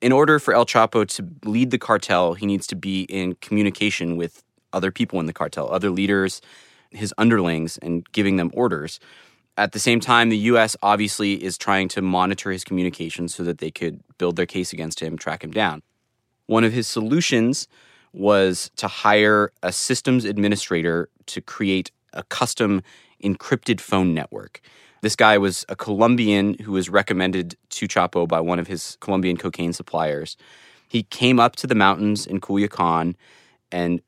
in 0.00 0.12
order 0.12 0.38
for 0.38 0.54
El 0.54 0.66
Chapo 0.66 1.06
to 1.06 1.48
lead 1.48 1.70
the 1.70 1.78
cartel, 1.78 2.34
he 2.34 2.46
needs 2.46 2.66
to 2.68 2.76
be 2.76 3.02
in 3.02 3.34
communication 3.36 4.16
with 4.16 4.42
other 4.72 4.90
people 4.90 5.18
in 5.20 5.26
the 5.26 5.32
cartel, 5.32 5.72
other 5.72 5.90
leaders, 5.90 6.40
his 6.90 7.12
underlings, 7.18 7.78
and 7.78 8.10
giving 8.12 8.36
them 8.36 8.50
orders. 8.54 9.00
At 9.56 9.72
the 9.72 9.80
same 9.80 9.98
time, 9.98 10.28
the 10.28 10.38
U.S. 10.38 10.76
obviously 10.82 11.42
is 11.42 11.58
trying 11.58 11.88
to 11.88 12.02
monitor 12.02 12.52
his 12.52 12.62
communications 12.62 13.34
so 13.34 13.42
that 13.42 13.58
they 13.58 13.70
could 13.70 14.00
build 14.18 14.36
their 14.36 14.46
case 14.46 14.72
against 14.72 15.00
him, 15.00 15.18
track 15.18 15.42
him 15.42 15.50
down. 15.50 15.82
One 16.46 16.64
of 16.64 16.72
his 16.72 16.86
solutions 16.86 17.66
was 18.12 18.70
to 18.76 18.88
hire 18.88 19.52
a 19.62 19.72
systems 19.72 20.24
administrator 20.24 21.08
to 21.26 21.40
create 21.40 21.90
a 22.12 22.22
custom 22.22 22.82
encrypted 23.22 23.80
phone 23.80 24.14
network. 24.14 24.60
This 25.00 25.16
guy 25.16 25.38
was 25.38 25.64
a 25.68 25.76
Colombian 25.76 26.54
who 26.54 26.72
was 26.72 26.88
recommended 26.88 27.56
to 27.70 27.86
Chapo 27.86 28.26
by 28.26 28.40
one 28.40 28.58
of 28.58 28.66
his 28.66 28.96
Colombian 29.00 29.36
cocaine 29.36 29.72
suppliers. 29.72 30.36
He 30.88 31.04
came 31.04 31.38
up 31.38 31.56
to 31.56 31.66
the 31.66 31.74
mountains 31.74 32.26
in 32.26 32.40
Culiacan 32.40 33.14
and 33.70 34.00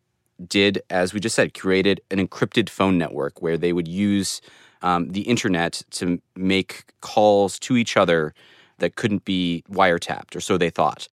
did, 0.48 0.82
as 0.90 1.12
we 1.12 1.20
just 1.20 1.36
said, 1.36 1.54
created 1.54 2.00
an 2.10 2.26
encrypted 2.26 2.68
phone 2.68 2.98
network 2.98 3.42
where 3.42 3.58
they 3.58 3.72
would 3.72 3.86
use 3.86 4.40
um, 4.82 5.10
the 5.10 5.22
internet 5.22 5.82
to 5.90 6.20
make 6.34 6.84
calls 7.00 7.58
to 7.60 7.76
each 7.76 7.96
other 7.96 8.34
that 8.78 8.96
couldn't 8.96 9.24
be 9.24 9.62
wiretapped, 9.70 10.34
or 10.34 10.40
so 10.40 10.56
they 10.56 10.70
thought. 10.70 11.08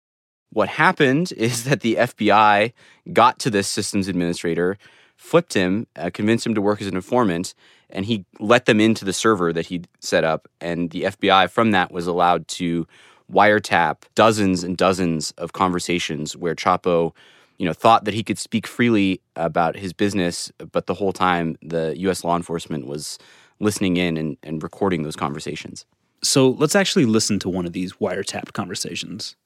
What 0.51 0.69
happened 0.69 1.33
is 1.37 1.65
that 1.65 1.81
the 1.81 1.97
FBI 1.97 2.73
got 3.13 3.39
to 3.41 3.51
this 3.51 3.69
systems 3.69 4.09
administrator, 4.09 4.79
flipped 5.25 5.55
him, 5.55 5.87
uh, 5.97 6.11
convinced 6.13 6.45
him 6.45 6.55
to 6.55 6.61
work 6.61 6.83
as 6.83 6.87
an 6.87 6.95
informant, 6.95 7.55
and 7.89 8.05
he 8.05 8.27
let 8.41 8.67
them 8.67 8.79
into 8.79 9.07
the 9.07 9.13
server 9.13 9.55
that 9.55 9.67
he'd 9.67 9.89
set 9.99 10.23
up. 10.23 10.47
And 10.61 10.91
the 10.91 11.05
FBI, 11.05 11.49
from 11.49 11.71
that, 11.71 11.91
was 11.91 12.07
allowed 12.07 12.47
to 12.49 12.87
wiretap 13.33 14.03
dozens 14.15 14.63
and 14.63 14.77
dozens 14.77 15.31
of 15.39 15.55
conversations 15.55 16.37
where 16.37 16.55
Chapo, 16.55 17.15
you 17.57 17.65
know, 17.65 17.73
thought 17.73 18.05
that 18.05 18.13
he 18.13 18.23
could 18.23 18.39
speak 18.39 18.67
freely 18.67 19.23
about 19.35 19.77
his 19.77 19.95
business, 19.95 20.53
but 20.71 20.87
the 20.87 20.95
whole 20.95 21.15
time 21.15 21.57
the 21.63 21.95
U.S. 22.01 22.23
law 22.23 22.37
enforcement 22.37 22.87
was 22.87 23.19
listening 23.61 23.97
in 23.97 24.19
and, 24.19 24.37
and 24.43 24.63
recording 24.63 25.05
those 25.05 25.17
conversations. 25.17 25.87
So 26.23 26.51
let's 26.51 26.77
actually 26.77 27.07
listen 27.07 27.39
to 27.39 27.49
one 27.49 27.65
of 27.65 27.73
these 27.73 27.95
wiretapped 27.95 28.53
conversations. 28.53 29.37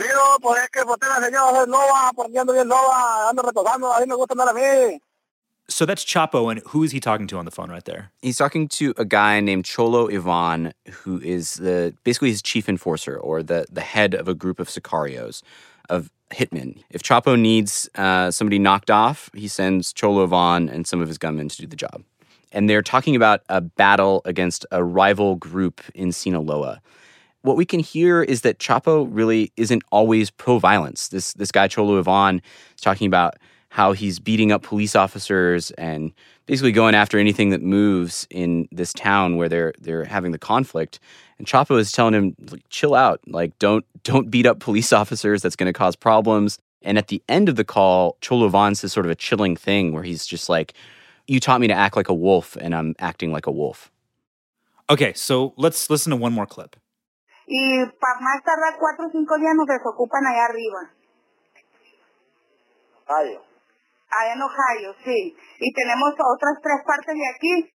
Digo, 0.00 0.38
pues 0.40 0.62
es 0.62 0.70
que 0.70 0.82
boté 0.82 1.06
la 1.06 1.20
señora 1.20 1.66
nova, 1.66 2.10
poniendo 2.14 2.54
bien 2.54 2.66
nova, 2.68 3.28
ando 3.28 3.42
retosando, 3.42 3.92
a 3.92 4.00
mí 4.00 4.06
me 4.06 4.14
gusta 4.14 4.32
andar 4.32 4.48
a 4.48 4.54
mí. 4.54 4.98
So 5.68 5.84
that's 5.84 6.04
Chapo, 6.04 6.50
and 6.50 6.62
who 6.68 6.82
is 6.82 6.90
he 6.90 7.00
talking 7.00 7.26
to 7.28 7.36
on 7.36 7.44
the 7.44 7.50
phone 7.50 7.70
right 7.70 7.84
there? 7.84 8.10
He's 8.22 8.38
talking 8.38 8.66
to 8.68 8.94
a 8.96 9.04
guy 9.04 9.40
named 9.40 9.66
Cholo 9.66 10.08
Ivan, 10.08 10.72
who 11.04 11.20
is 11.20 11.56
the 11.56 11.94
basically 12.02 12.30
his 12.30 12.42
chief 12.42 12.68
enforcer 12.68 13.16
or 13.16 13.42
the 13.42 13.66
the 13.70 13.82
head 13.82 14.14
of 14.14 14.26
a 14.26 14.34
group 14.34 14.58
of 14.58 14.68
sicarios, 14.68 15.42
of 15.88 16.10
hitmen. 16.30 16.82
If 16.90 17.02
Chapo 17.02 17.38
needs 17.38 17.88
uh, 17.94 18.30
somebody 18.30 18.58
knocked 18.58 18.90
off, 18.90 19.30
he 19.34 19.48
sends 19.48 19.92
Cholo 19.92 20.24
Ivan 20.24 20.68
and 20.68 20.86
some 20.86 21.02
of 21.02 21.08
his 21.08 21.18
gunmen 21.18 21.48
to 21.50 21.56
do 21.58 21.66
the 21.66 21.76
job 21.76 22.02
and 22.52 22.68
they're 22.68 22.82
talking 22.82 23.16
about 23.16 23.42
a 23.48 23.60
battle 23.60 24.22
against 24.24 24.66
a 24.70 24.82
rival 24.82 25.36
group 25.36 25.80
in 25.94 26.12
Sinaloa. 26.12 26.80
What 27.42 27.56
we 27.56 27.64
can 27.64 27.80
hear 27.80 28.22
is 28.22 28.42
that 28.42 28.58
Chapo 28.58 29.08
really 29.10 29.52
isn't 29.56 29.82
always 29.90 30.30
pro 30.30 30.58
violence. 30.58 31.08
This, 31.08 31.32
this 31.34 31.50
guy, 31.50 31.68
Cholo 31.68 31.98
Ivan, 31.98 32.42
is 32.74 32.80
talking 32.80 33.06
about 33.06 33.36
how 33.70 33.92
he's 33.92 34.18
beating 34.18 34.52
up 34.52 34.62
police 34.62 34.94
officers 34.96 35.70
and 35.72 36.12
basically 36.46 36.72
going 36.72 36.94
after 36.94 37.18
anything 37.18 37.50
that 37.50 37.62
moves 37.62 38.26
in 38.28 38.68
this 38.72 38.92
town 38.92 39.36
where 39.36 39.48
they're 39.48 39.72
they're 39.80 40.04
having 40.04 40.32
the 40.32 40.38
conflict. 40.38 40.98
And 41.38 41.46
Chapo 41.46 41.78
is 41.78 41.92
telling 41.92 42.12
him, 42.12 42.36
like, 42.50 42.68
chill 42.68 42.94
out, 42.94 43.20
like 43.26 43.56
don't 43.58 43.86
don't 44.02 44.30
beat 44.30 44.44
up 44.46 44.58
police 44.58 44.92
officers. 45.00 45.42
That's 45.42 45.56
going 45.56 45.72
to 45.72 45.78
cause 45.78 45.96
problems. 45.96 46.58
And 46.82 46.98
at 46.98 47.08
the 47.08 47.22
end 47.28 47.48
of 47.48 47.56
the 47.56 47.64
call, 47.64 48.16
Cholo 48.20 48.46
Ivan 48.46 48.74
says 48.74 48.92
sort 48.92 49.06
of 49.06 49.12
a 49.12 49.14
chilling 49.14 49.54
thing 49.54 49.92
where 49.92 50.02
he's 50.02 50.26
just 50.26 50.48
like, 50.48 50.74
"You 51.28 51.38
taught 51.38 51.60
me 51.60 51.68
to 51.68 51.74
act 51.74 51.94
like 51.96 52.08
a 52.08 52.14
wolf, 52.14 52.56
and 52.60 52.74
I'm 52.74 52.94
acting 52.98 53.32
like 53.32 53.46
a 53.46 53.52
wolf." 53.52 53.92
Okay, 54.88 55.12
so 55.14 55.54
let's 55.56 55.88
listen 55.88 56.10
to 56.10 56.16
one 56.16 56.32
more 56.32 56.46
clip. 56.46 56.74
Y 57.52 57.84
para 57.98 58.20
más 58.20 58.42
tardar 58.44 58.78
cuatro 58.78 59.06
o 59.06 59.10
cinco 59.10 59.36
días 59.36 59.54
nos 59.56 59.66
desocupan 59.66 60.24
allá 60.24 60.44
arriba, 60.44 60.94
Ohio. 63.08 63.42
allá 64.08 64.32
en 64.34 64.42
Ohio, 64.42 64.94
sí. 65.04 65.34
Y 65.58 65.72
tenemos 65.72 66.12
otras 66.14 66.58
tres 66.62 66.80
partes 66.86 67.14
de 67.14 67.28
aquí. 67.34 67.72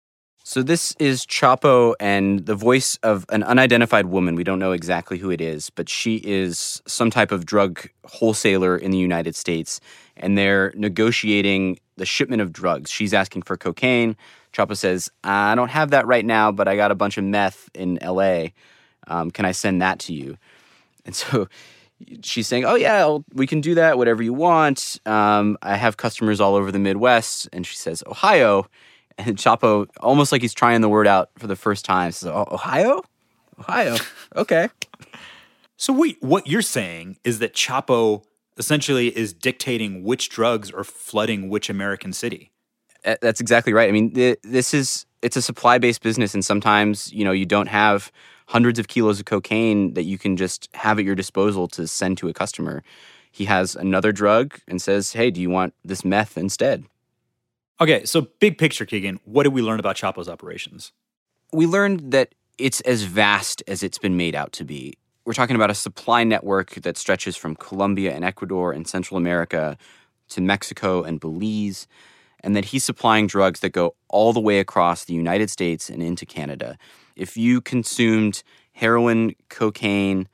So 0.46 0.62
this 0.62 0.94
is 1.00 1.26
Chapo 1.26 1.94
and 1.98 2.44
the 2.46 2.54
voice 2.54 2.98
of 3.02 3.24
an 3.30 3.42
unidentified 3.42 4.06
woman. 4.06 4.36
We 4.36 4.44
don't 4.44 4.58
know 4.58 4.72
exactly 4.72 5.18
who 5.18 5.30
it 5.30 5.40
is, 5.40 5.70
but 5.70 5.88
she 5.88 6.16
is 6.22 6.82
some 6.86 7.10
type 7.10 7.32
of 7.32 7.46
drug 7.46 7.88
wholesaler 8.04 8.76
in 8.76 8.90
the 8.90 8.98
United 8.98 9.34
States, 9.34 9.80
and 10.16 10.36
they're 10.36 10.72
negotiating 10.76 11.78
the 11.96 12.04
shipment 12.04 12.42
of 12.42 12.52
drugs. 12.52 12.90
She's 12.90 13.14
asking 13.14 13.42
for 13.42 13.56
cocaine. 13.56 14.16
Chapo 14.52 14.76
says, 14.76 15.10
"I 15.24 15.54
don't 15.54 15.70
have 15.70 15.90
that 15.90 16.06
right 16.06 16.24
now, 16.26 16.52
but 16.52 16.68
I 16.68 16.76
got 16.76 16.92
a 16.92 16.94
bunch 16.94 17.16
of 17.16 17.24
meth 17.24 17.70
in 17.74 17.98
L.A. 18.02 18.52
Um, 19.06 19.30
can 19.30 19.44
I 19.44 19.52
send 19.52 19.82
that 19.82 19.98
to 20.00 20.14
you?" 20.14 20.36
And 21.04 21.14
so 21.22 21.48
she's 22.22 22.46
saying, 22.46 22.64
"Oh 22.64 22.74
yeah, 22.74 22.96
I'll, 22.96 23.24
we 23.32 23.46
can 23.46 23.60
do 23.60 23.74
that. 23.76 23.98
Whatever 23.98 24.22
you 24.22 24.32
want. 24.32 25.00
Um, 25.06 25.58
I 25.62 25.76
have 25.76 25.96
customers 25.96 26.40
all 26.40 26.54
over 26.54 26.70
the 26.72 26.78
Midwest." 26.78 27.48
And 27.52 27.66
she 27.66 27.76
says, 27.76 28.02
"Ohio." 28.06 28.66
And 29.16 29.36
Chapo, 29.36 29.86
almost 30.00 30.32
like 30.32 30.42
he's 30.42 30.54
trying 30.54 30.80
the 30.80 30.88
word 30.88 31.06
out 31.06 31.30
for 31.38 31.46
the 31.46 31.54
first 31.54 31.84
time, 31.84 32.10
says, 32.10 32.28
"Oh, 32.28 32.48
Ohio, 32.50 33.00
Ohio, 33.60 33.96
okay." 34.34 34.68
So 35.76 35.92
wait, 35.92 36.16
what 36.20 36.46
you're 36.46 36.62
saying 36.62 37.18
is 37.24 37.40
that 37.40 37.54
Chapo 37.54 38.24
essentially 38.58 39.16
is 39.16 39.32
dictating 39.32 40.02
which 40.04 40.28
drugs 40.28 40.70
are 40.70 40.84
flooding 40.84 41.48
which 41.48 41.68
American 41.68 42.12
city. 42.12 42.52
That's 43.02 43.40
exactly 43.40 43.72
right. 43.72 43.88
I 43.88 43.92
mean, 43.92 44.12
th- 44.14 44.38
this 44.42 44.72
is 44.72 45.04
it's 45.20 45.36
a 45.36 45.42
supply 45.42 45.78
based 45.78 46.02
business, 46.02 46.32
and 46.32 46.44
sometimes 46.44 47.12
you 47.12 47.24
know 47.24 47.32
you 47.32 47.44
don't 47.44 47.66
have 47.66 48.10
hundreds 48.46 48.78
of 48.78 48.88
kilos 48.88 49.20
of 49.20 49.26
cocaine 49.26 49.94
that 49.94 50.04
you 50.04 50.18
can 50.18 50.36
just 50.36 50.68
have 50.74 50.98
at 50.98 51.04
your 51.04 51.14
disposal 51.14 51.68
to 51.68 51.86
send 51.86 52.18
to 52.18 52.28
a 52.28 52.32
customer. 52.32 52.82
He 53.30 53.46
has 53.46 53.74
another 53.74 54.12
drug 54.12 54.60
and 54.68 54.80
says, 54.80 55.12
"Hey, 55.12 55.30
do 55.30 55.40
you 55.40 55.50
want 55.50 55.74
this 55.84 56.04
meth 56.04 56.36
instead?" 56.38 56.84
Okay, 57.80 58.04
so 58.04 58.28
big 58.38 58.58
picture, 58.58 58.86
Keegan, 58.86 59.18
what 59.24 59.42
did 59.42 59.52
we 59.52 59.62
learn 59.62 59.80
about 59.80 59.96
Chapo's 59.96 60.28
operations? 60.28 60.92
we 61.54 61.66
learned 61.66 62.10
that 62.10 62.34
it's 62.58 62.80
as 62.82 63.04
vast 63.04 63.62
as 63.68 63.82
it's 63.82 63.98
been 63.98 64.16
made 64.16 64.34
out 64.34 64.52
to 64.52 64.64
be. 64.64 64.94
We're 65.24 65.34
talking 65.34 65.56
about 65.56 65.70
a 65.70 65.74
supply 65.74 66.24
network 66.24 66.70
that 66.82 66.98
stretches 66.98 67.36
from 67.36 67.56
Colombia 67.56 68.12
and 68.12 68.24
Ecuador 68.24 68.72
and 68.72 68.86
Central 68.86 69.16
America 69.16 69.78
to 70.30 70.40
Mexico 70.40 71.02
and 71.02 71.20
Belize, 71.20 71.86
and 72.40 72.54
that 72.56 72.66
he's 72.66 72.84
supplying 72.84 73.26
drugs 73.26 73.60
that 73.60 73.70
go 73.70 73.94
all 74.08 74.32
the 74.32 74.40
way 74.40 74.58
across 74.58 75.04
the 75.04 75.14
United 75.14 75.48
States 75.48 75.88
and 75.88 76.02
into 76.02 76.26
Canada. 76.26 76.76
If 77.16 77.36
you 77.36 77.60
consumed 77.60 78.42
heroin, 78.72 79.34
cocaine, 79.48 80.28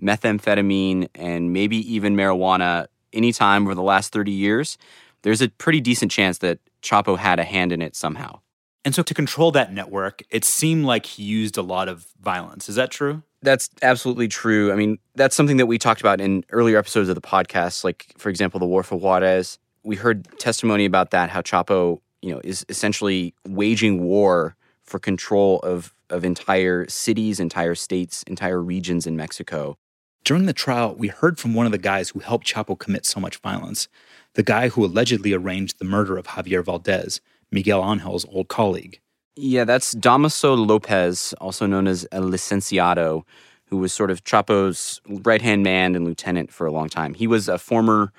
methamphetamine, 0.00 1.08
and 1.14 1.52
maybe 1.52 1.76
even 1.92 2.14
marijuana 2.14 2.86
anytime 3.12 3.64
over 3.64 3.74
the 3.74 3.82
last 3.82 4.12
30 4.12 4.30
years, 4.32 4.76
there's 5.22 5.40
a 5.40 5.48
pretty 5.48 5.80
decent 5.80 6.12
chance 6.12 6.38
that 6.38 6.58
Chapo 6.82 7.18
had 7.18 7.38
a 7.38 7.44
hand 7.44 7.72
in 7.72 7.82
it 7.82 7.96
somehow. 7.96 8.40
And 8.84 8.94
so 8.94 9.02
to 9.02 9.14
control 9.14 9.50
that 9.50 9.72
network, 9.72 10.22
it 10.30 10.44
seemed 10.44 10.84
like 10.84 11.06
he 11.06 11.24
used 11.24 11.56
a 11.56 11.62
lot 11.62 11.88
of 11.88 12.06
violence. 12.20 12.68
Is 12.68 12.76
that 12.76 12.92
true? 12.92 13.24
That's 13.42 13.68
absolutely 13.82 14.28
true. 14.28 14.72
I 14.72 14.76
mean, 14.76 14.98
that's 15.16 15.34
something 15.34 15.56
that 15.56 15.66
we 15.66 15.78
talked 15.78 16.00
about 16.00 16.20
in 16.20 16.44
earlier 16.50 16.78
episodes 16.78 17.08
of 17.08 17.16
the 17.16 17.20
podcast. 17.20 17.82
Like, 17.82 18.12
for 18.16 18.28
example, 18.28 18.60
the 18.60 18.66
War 18.66 18.84
for 18.84 18.94
Juarez. 18.94 19.58
We 19.82 19.96
heard 19.96 20.28
testimony 20.38 20.84
about 20.84 21.10
that, 21.10 21.30
how 21.30 21.42
Chapo, 21.42 22.00
you 22.22 22.32
know, 22.32 22.40
is 22.44 22.64
essentially 22.68 23.34
waging 23.48 24.02
war 24.02 24.54
for 24.84 25.00
control 25.00 25.58
of, 25.60 25.92
of 26.10 26.24
entire 26.24 26.88
cities, 26.88 27.40
entire 27.40 27.74
states, 27.74 28.22
entire 28.24 28.62
regions 28.62 29.06
in 29.06 29.16
Mexico. 29.16 29.76
During 30.24 30.46
the 30.46 30.52
trial, 30.52 30.94
we 30.94 31.08
heard 31.08 31.38
from 31.38 31.54
one 31.54 31.66
of 31.66 31.72
the 31.72 31.78
guys 31.78 32.10
who 32.10 32.18
helped 32.18 32.46
Chapo 32.46 32.78
commit 32.78 33.06
so 33.06 33.20
much 33.20 33.36
violence, 33.38 33.88
the 34.34 34.42
guy 34.42 34.68
who 34.68 34.84
allegedly 34.84 35.32
arranged 35.32 35.78
the 35.78 35.84
murder 35.84 36.18
of 36.18 36.26
Javier 36.26 36.64
Valdez, 36.64 37.20
Miguel 37.52 37.82
Angel's 37.82 38.26
old 38.28 38.48
colleague. 38.48 39.00
Yeah, 39.36 39.64
that's 39.64 39.94
Damaso 39.94 40.56
Lopez, 40.56 41.34
also 41.40 41.66
known 41.66 41.86
as 41.86 42.08
El 42.10 42.22
Licenciado, 42.22 43.22
who 43.66 43.76
was 43.76 43.92
sort 43.92 44.10
of 44.10 44.24
Chapo's 44.24 45.00
right 45.06 45.42
hand 45.42 45.62
man 45.62 45.94
and 45.94 46.04
lieutenant 46.04 46.52
for 46.52 46.66
a 46.66 46.72
long 46.72 46.88
time. 46.88 47.14
He 47.14 47.26
was 47.26 47.48
a 47.48 47.58
former 47.58 48.12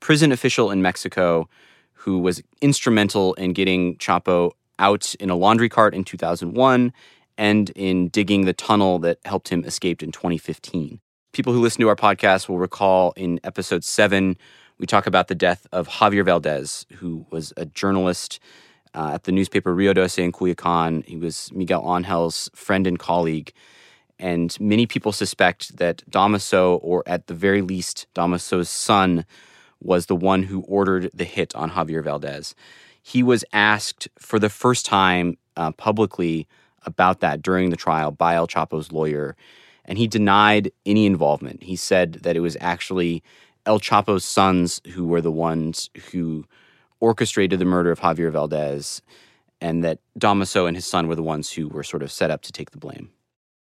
prison 0.00 0.30
official 0.30 0.70
in 0.70 0.82
Mexico 0.82 1.48
who 1.92 2.18
was 2.18 2.42
instrumental 2.60 3.34
in 3.34 3.52
getting 3.52 3.96
Chapo 3.96 4.52
out 4.78 5.14
in 5.16 5.30
a 5.30 5.36
laundry 5.36 5.68
cart 5.68 5.94
in 5.94 6.04
2001 6.04 6.92
and 7.38 7.70
in 7.70 8.08
digging 8.08 8.44
the 8.44 8.52
tunnel 8.52 8.98
that 8.98 9.18
helped 9.24 9.48
him 9.48 9.64
escape 9.64 10.02
in 10.02 10.12
2015. 10.12 11.00
People 11.32 11.52
who 11.52 11.60
listen 11.60 11.80
to 11.80 11.88
our 11.88 11.96
podcast 11.96 12.48
will 12.48 12.58
recall 12.58 13.12
in 13.16 13.38
episode 13.44 13.84
seven, 13.84 14.36
we 14.78 14.86
talk 14.86 15.06
about 15.06 15.28
the 15.28 15.34
death 15.34 15.66
of 15.72 15.88
Javier 15.88 16.24
Valdez, 16.24 16.84
who 16.96 17.24
was 17.30 17.52
a 17.56 17.64
journalist 17.64 18.40
uh, 18.92 19.12
at 19.14 19.22
the 19.22 19.32
newspaper 19.32 19.72
Rio 19.72 19.94
Doce 19.94 20.18
in 20.18 20.32
Culiacan. 20.32 21.06
He 21.06 21.16
was 21.16 21.50
Miguel 21.52 21.88
Angel's 21.88 22.50
friend 22.54 22.86
and 22.86 22.98
colleague. 22.98 23.52
And 24.18 24.58
many 24.60 24.86
people 24.86 25.12
suspect 25.12 25.76
that 25.76 26.02
Damaso, 26.10 26.80
or 26.82 27.04
at 27.06 27.28
the 27.28 27.34
very 27.34 27.62
least, 27.62 28.08
Damaso's 28.14 28.68
son, 28.68 29.24
was 29.80 30.06
the 30.06 30.16
one 30.16 30.42
who 30.42 30.62
ordered 30.62 31.08
the 31.14 31.24
hit 31.24 31.54
on 31.54 31.70
Javier 31.70 32.02
Valdez. 32.02 32.56
He 33.00 33.22
was 33.22 33.44
asked 33.52 34.08
for 34.18 34.40
the 34.40 34.50
first 34.50 34.84
time 34.84 35.38
uh, 35.56 35.70
publicly 35.72 36.48
about 36.88 37.20
that 37.20 37.42
during 37.42 37.70
the 37.70 37.76
trial 37.76 38.10
by 38.10 38.34
El 38.34 38.48
Chapo's 38.48 38.90
lawyer, 38.90 39.36
and 39.84 39.96
he 39.96 40.08
denied 40.08 40.72
any 40.84 41.06
involvement. 41.06 41.62
He 41.62 41.76
said 41.76 42.14
that 42.24 42.36
it 42.36 42.40
was 42.40 42.56
actually 42.60 43.22
El 43.64 43.78
Chapo's 43.78 44.24
sons 44.24 44.80
who 44.94 45.06
were 45.06 45.20
the 45.20 45.30
ones 45.30 45.90
who 46.10 46.44
orchestrated 47.00 47.60
the 47.60 47.64
murder 47.64 47.92
of 47.92 48.00
Javier 48.00 48.32
Valdez, 48.32 49.00
and 49.60 49.84
that 49.84 49.98
Damaso 50.18 50.66
and 50.66 50.76
his 50.76 50.86
son 50.86 51.06
were 51.06 51.14
the 51.14 51.22
ones 51.22 51.52
who 51.52 51.68
were 51.68 51.84
sort 51.84 52.02
of 52.02 52.10
set 52.10 52.30
up 52.30 52.42
to 52.42 52.52
take 52.52 52.70
the 52.72 52.78
blame. 52.78 53.10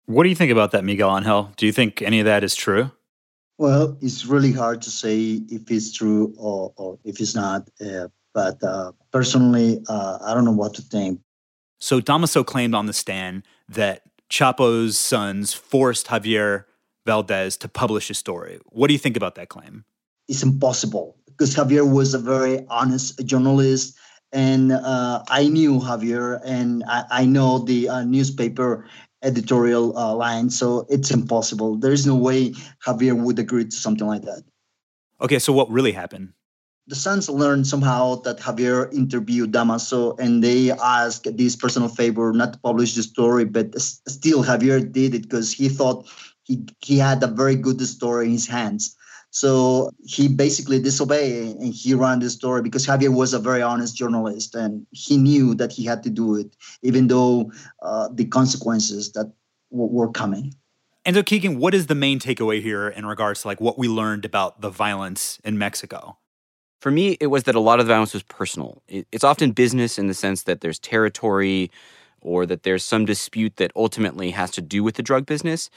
What 0.07 0.23
do 0.23 0.29
you 0.29 0.37
think 0.37 0.53
about 0.53 0.71
that, 0.71 0.85
Miguel 0.85 1.17
Angel? 1.17 1.51
Do 1.57 1.67
you 1.67 1.73
think 1.73 2.03
any 2.03 2.21
of 2.21 2.27
that 2.27 2.45
is 2.45 2.55
true? 2.55 2.93
Well, 3.59 3.97
it's 4.01 4.27
really 4.27 4.53
hard 4.53 4.83
to 4.83 4.91
say 4.91 5.41
if 5.49 5.71
it's 5.71 5.93
true 5.93 6.35
or, 6.37 6.73
or 6.77 6.99
if 7.05 7.21
it's 7.21 7.35
not. 7.35 7.69
Uh, 7.81 8.09
but 8.35 8.63
uh, 8.63 8.93
personally, 9.13 9.83
uh, 9.89 10.19
I 10.23 10.35
don't 10.35 10.45
know 10.45 10.53
what 10.53 10.75
to 10.75 10.83
think. 10.83 11.21
So 11.79 12.01
Damaso 12.01 12.45
claimed 12.45 12.75
on 12.75 12.87
the 12.87 12.93
stand 12.93 13.43
that 13.69 14.03
Chapo's 14.31 14.99
sons 14.99 15.53
forced 15.53 16.07
Javier 16.07 16.65
Valdez 17.05 17.57
to 17.59 17.69
publish 17.69 18.09
his 18.09 18.19
story. 18.19 18.59
What 18.67 18.89
do 18.89 18.93
you 18.93 18.99
think 18.99 19.17
about 19.17 19.35
that 19.37 19.49
claim? 19.49 19.85
It's 20.29 20.43
impossible 20.43 21.17
because 21.27 21.55
Javier 21.55 21.91
was 21.91 22.15
a 22.15 22.19
very 22.19 22.67
honest 22.69 23.25
journalist. 23.25 23.97
And 24.33 24.73
uh, 24.73 25.23
I 25.29 25.49
knew 25.49 25.79
Javier 25.79 26.41
and 26.45 26.83
I, 26.89 27.05
I 27.11 27.25
know 27.25 27.59
the 27.59 27.89
uh, 27.89 28.05
newspaper 28.05 28.87
editorial 29.23 29.97
uh, 29.97 30.15
line. 30.15 30.51
So 30.51 30.87
it's 30.91 31.11
impossible. 31.11 31.77
There 31.77 31.93
is 31.93 32.07
no 32.07 32.17
way 32.17 32.51
Javier 32.85 33.17
would 33.17 33.39
agree 33.39 33.65
to 33.65 33.77
something 33.77 34.07
like 34.07 34.23
that. 34.23 34.43
Okay, 35.21 35.39
so 35.39 35.53
what 35.53 35.71
really 35.71 35.93
happened? 35.93 36.33
The 36.87 36.95
sons 36.95 37.29
learned 37.29 37.67
somehow 37.67 38.17
that 38.23 38.39
Javier 38.39 38.93
interviewed 38.95 39.53
Damaso 39.53 40.19
and 40.21 40.43
they 40.43 40.71
asked 40.71 41.37
this 41.37 41.57
personal 41.57 41.89
favor 41.89 42.33
not 42.33 42.53
to 42.53 42.59
publish 42.61 42.95
the 42.95 43.03
story, 43.03 43.45
but 43.45 43.79
still 43.81 44.45
Javier 44.45 44.81
did 44.81 45.15
it 45.15 45.23
because 45.23 45.53
he 45.53 45.69
thought 45.69 46.09
he, 46.45 46.65
he 46.81 46.99
had 46.99 47.23
a 47.23 47.27
very 47.27 47.57
good 47.57 47.81
story 47.81 48.27
in 48.27 48.33
his 48.33 48.47
hands. 48.47 48.97
So 49.31 49.91
he 50.07 50.29
basically 50.29 50.81
disobeyed 50.81 51.57
and 51.57 51.75
he 51.75 51.93
ran 51.95 52.21
the 52.21 52.31
story 52.31 52.63
because 52.63 52.87
Javier 52.87 53.13
was 53.13 53.35
a 53.35 53.39
very 53.41 53.63
honest 53.63 53.97
journalist 53.97 54.55
and 54.55 54.87
he 54.93 55.17
knew 55.17 55.55
that 55.57 55.73
he 55.73 55.85
had 55.85 56.05
to 56.05 56.11
do 56.11 56.37
it, 56.37 56.55
even 56.83 57.09
though 57.09 57.51
uh, 57.83 58.09
the 58.15 58.25
consequences 58.27 59.13
that 59.13 59.31
w- 59.73 59.93
were 59.93 60.11
coming. 60.11 60.55
And 61.05 61.17
so, 61.17 61.23
Keegan, 61.23 61.59
what 61.59 61.75
is 61.75 61.87
the 61.87 61.95
main 61.95 62.19
takeaway 62.19 62.63
here 62.63 62.89
in 62.89 63.07
regards 63.07 63.43
to 63.43 63.49
like 63.49 63.61
what 63.61 63.77
we 63.77 63.89
learned 63.89 64.25
about 64.25 64.61
the 64.61 64.71
violence 64.71 65.39
in 65.45 65.59
Mexico? 65.59 66.17
For 66.87 66.93
me, 66.93 67.17
it 67.19 67.27
was 67.27 67.43
that 67.43 67.57
a 67.57 67.61
lot 67.61 67.81
of 67.81 67.87
the 67.87 67.93
violence 67.93 68.15
was 68.15 68.23
personal. 68.23 68.81
It's 68.87 69.25
often 69.25 69.51
business 69.51 69.99
in 69.99 70.07
the 70.07 70.15
sense 70.15 70.45
that 70.45 70.61
there's 70.61 70.79
territory 70.79 71.69
or 72.21 72.47
that 72.47 72.63
there's 72.63 72.85
some 72.85 73.05
dispute 73.05 73.57
that 73.57 73.73
ultimately 73.75 74.31
has 74.31 74.53
to 74.53 74.63
do 74.63 74.85
with 74.85 74.95
the 74.95 75.03
drug 75.03 75.27
business. 75.27 75.69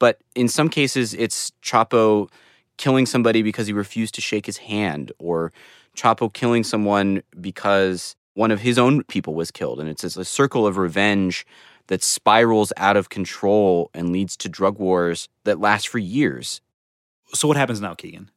But 0.00 0.18
in 0.34 0.48
some 0.48 0.68
cases, 0.68 1.14
it's 1.14 1.52
Chapo 1.62 2.28
killing 2.78 3.06
somebody 3.06 3.42
because 3.42 3.68
he 3.68 3.72
refused 3.72 4.16
to 4.16 4.20
shake 4.20 4.44
his 4.44 4.56
hand, 4.56 5.12
or 5.20 5.52
Chapo 5.96 6.32
killing 6.32 6.64
someone 6.64 7.22
because 7.40 8.16
one 8.34 8.50
of 8.50 8.62
his 8.62 8.76
own 8.76 9.04
people 9.04 9.34
was 9.34 9.52
killed. 9.52 9.78
And 9.78 9.88
it's 9.88 10.02
a 10.02 10.24
circle 10.24 10.66
of 10.66 10.78
revenge 10.78 11.46
that 11.86 12.02
spirals 12.02 12.72
out 12.76 12.96
of 12.96 13.08
control 13.08 13.88
and 13.94 14.10
leads 14.10 14.36
to 14.38 14.48
drug 14.48 14.80
wars 14.80 15.28
that 15.44 15.60
last 15.60 15.86
for 15.86 16.00
years. 16.00 16.60
So, 17.32 17.46
what 17.46 17.56
happens 17.56 17.80
now, 17.80 17.94
Keegan? 17.94 18.32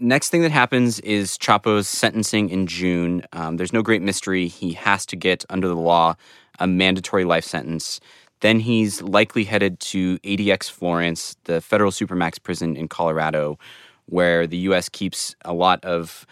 Next 0.00 0.28
thing 0.28 0.42
that 0.42 0.52
happens 0.52 1.00
is 1.00 1.36
Chapo's 1.38 1.88
sentencing 1.88 2.50
in 2.50 2.68
June. 2.68 3.24
Um, 3.32 3.56
there's 3.56 3.72
no 3.72 3.82
great 3.82 4.00
mystery. 4.00 4.46
He 4.46 4.74
has 4.74 5.04
to 5.06 5.16
get, 5.16 5.44
under 5.50 5.66
the 5.66 5.74
law, 5.74 6.14
a 6.60 6.68
mandatory 6.68 7.24
life 7.24 7.44
sentence. 7.44 7.98
Then 8.38 8.60
he's 8.60 9.02
likely 9.02 9.42
headed 9.42 9.80
to 9.80 10.20
ADX 10.20 10.70
Florence, 10.70 11.34
the 11.44 11.60
federal 11.60 11.90
supermax 11.90 12.40
prison 12.40 12.76
in 12.76 12.86
Colorado, 12.86 13.58
where 14.06 14.46
the 14.46 14.58
U.S. 14.58 14.88
keeps 14.88 15.34
a 15.44 15.52
lot 15.52 15.84
of 15.84 16.24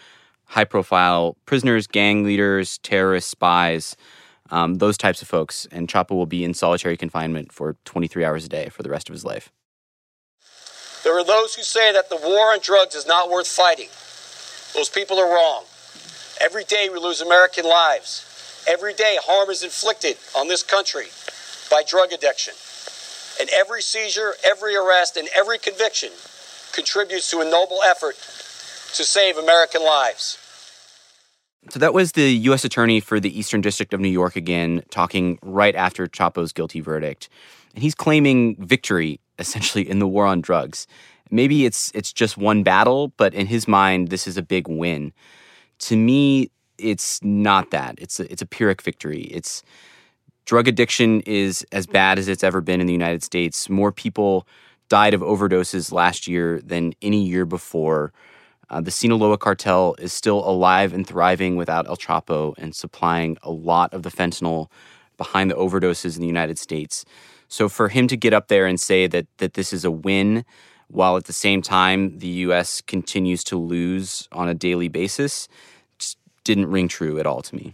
high 0.45 0.63
profile 0.63 1.35
prisoners, 1.45 1.87
gang 1.87 2.23
leaders, 2.23 2.77
terrorists, 2.77 3.31
spies, 3.31 3.97
um, 4.49 4.75
those 4.75 4.97
types 4.97 5.21
of 5.21 5.27
folks. 5.27 5.67
And 5.73 5.89
Chapo 5.89 6.11
will 6.11 6.25
be 6.25 6.45
in 6.45 6.53
solitary 6.53 6.95
confinement 6.95 7.51
for 7.51 7.75
23 7.83 8.23
hours 8.23 8.45
a 8.45 8.49
day 8.49 8.69
for 8.69 8.81
the 8.81 8.89
rest 8.89 9.09
of 9.09 9.13
his 9.13 9.25
life. 9.25 9.51
There 11.03 11.17
are 11.17 11.23
those 11.23 11.55
who 11.55 11.63
say 11.63 11.91
that 11.93 12.09
the 12.09 12.17
war 12.17 12.53
on 12.53 12.59
drugs 12.61 12.95
is 12.95 13.07
not 13.07 13.29
worth 13.29 13.47
fighting. 13.47 13.89
Those 14.73 14.89
people 14.89 15.17
are 15.19 15.29
wrong. 15.29 15.63
Every 16.41 16.63
day 16.63 16.89
we 16.91 16.99
lose 16.99 17.21
American 17.21 17.65
lives. 17.65 18.23
Every 18.67 18.93
day 18.93 19.17
harm 19.21 19.49
is 19.49 19.63
inflicted 19.63 20.17
on 20.35 20.47
this 20.47 20.61
country 20.61 21.07
by 21.71 21.83
drug 21.87 22.11
addiction. 22.11 22.53
And 23.39 23.49
every 23.55 23.81
seizure, 23.81 24.33
every 24.43 24.75
arrest, 24.75 25.15
and 25.15 25.27
every 25.35 25.57
conviction 25.57 26.09
contributes 26.73 27.29
to 27.31 27.39
a 27.39 27.45
noble 27.45 27.81
effort 27.83 28.15
to 28.95 29.03
save 29.03 29.37
American 29.37 29.83
lives. 29.83 30.37
So 31.69 31.79
that 31.79 31.93
was 31.93 32.13
the 32.13 32.29
U.S. 32.49 32.63
Attorney 32.63 32.99
for 32.99 33.19
the 33.19 33.37
Eastern 33.37 33.61
District 33.61 33.93
of 33.93 33.99
New 33.99 34.09
York 34.09 34.35
again, 34.35 34.83
talking 34.89 35.37
right 35.41 35.75
after 35.75 36.07
Chapo's 36.07 36.53
guilty 36.53 36.79
verdict. 36.79 37.29
And 37.73 37.83
he's 37.83 37.95
claiming 37.95 38.55
victory, 38.63 39.19
essentially, 39.39 39.87
in 39.87 39.99
the 39.99 40.07
war 40.07 40.25
on 40.25 40.41
drugs. 40.41 40.87
Maybe 41.29 41.65
it's 41.65 41.91
it's 41.93 42.13
just 42.13 42.37
one 42.37 42.63
battle, 42.63 43.09
but 43.17 43.33
in 43.33 43.47
his 43.47 43.67
mind, 43.67 44.09
this 44.09 44.27
is 44.27 44.37
a 44.37 44.41
big 44.41 44.67
win. 44.67 45.11
To 45.79 45.97
me, 45.97 46.49
it's 46.77 47.23
not 47.23 47.71
that. 47.71 47.95
It's 47.97 48.19
a, 48.19 48.31
it's 48.31 48.41
a 48.41 48.45
Pyrrhic 48.45 48.81
victory. 48.81 49.23
It's 49.23 49.63
drug 50.45 50.67
addiction 50.67 51.21
is 51.21 51.65
as 51.71 51.85
bad 51.85 52.17
as 52.17 52.27
it's 52.27 52.43
ever 52.43 52.61
been 52.61 52.79
in 52.79 52.87
the 52.87 52.93
United 52.93 53.23
States. 53.23 53.69
More 53.69 53.91
people 53.91 54.47
died 54.89 55.13
of 55.13 55.21
overdoses 55.21 55.91
last 55.91 56.27
year 56.27 56.61
than 56.61 56.93
any 57.01 57.23
year 57.25 57.45
before. 57.45 58.13
Uh, 58.69 58.81
the 58.81 58.91
Sinaloa 58.91 59.37
cartel 59.37 59.95
is 59.99 60.11
still 60.13 60.47
alive 60.47 60.93
and 60.93 61.05
thriving 61.05 61.55
without 61.55 61.87
El 61.87 61.97
Chapo 61.97 62.53
and 62.57 62.75
supplying 62.75 63.37
a 63.43 63.51
lot 63.51 63.93
of 63.93 64.03
the 64.03 64.09
fentanyl 64.09 64.67
behind 65.17 65.49
the 65.49 65.55
overdoses 65.55 66.15
in 66.15 66.21
the 66.21 66.27
United 66.27 66.59
States. 66.59 67.05
So 67.47 67.69
for 67.69 67.89
him 67.89 68.07
to 68.07 68.17
get 68.17 68.33
up 68.33 68.47
there 68.47 68.65
and 68.65 68.79
say 68.79 69.07
that 69.07 69.27
that 69.37 69.53
this 69.53 69.73
is 69.73 69.85
a 69.85 69.91
win, 69.91 70.45
while 70.87 71.17
at 71.17 71.25
the 71.25 71.33
same 71.33 71.61
time 71.61 72.19
the 72.19 72.27
U.S. 72.27 72.81
continues 72.81 73.43
to 73.45 73.57
lose 73.57 74.27
on 74.31 74.49
a 74.49 74.53
daily 74.53 74.87
basis, 74.87 75.47
just 75.97 76.17
didn't 76.43 76.67
ring 76.67 76.87
true 76.87 77.19
at 77.19 77.25
all 77.25 77.41
to 77.41 77.55
me. 77.55 77.73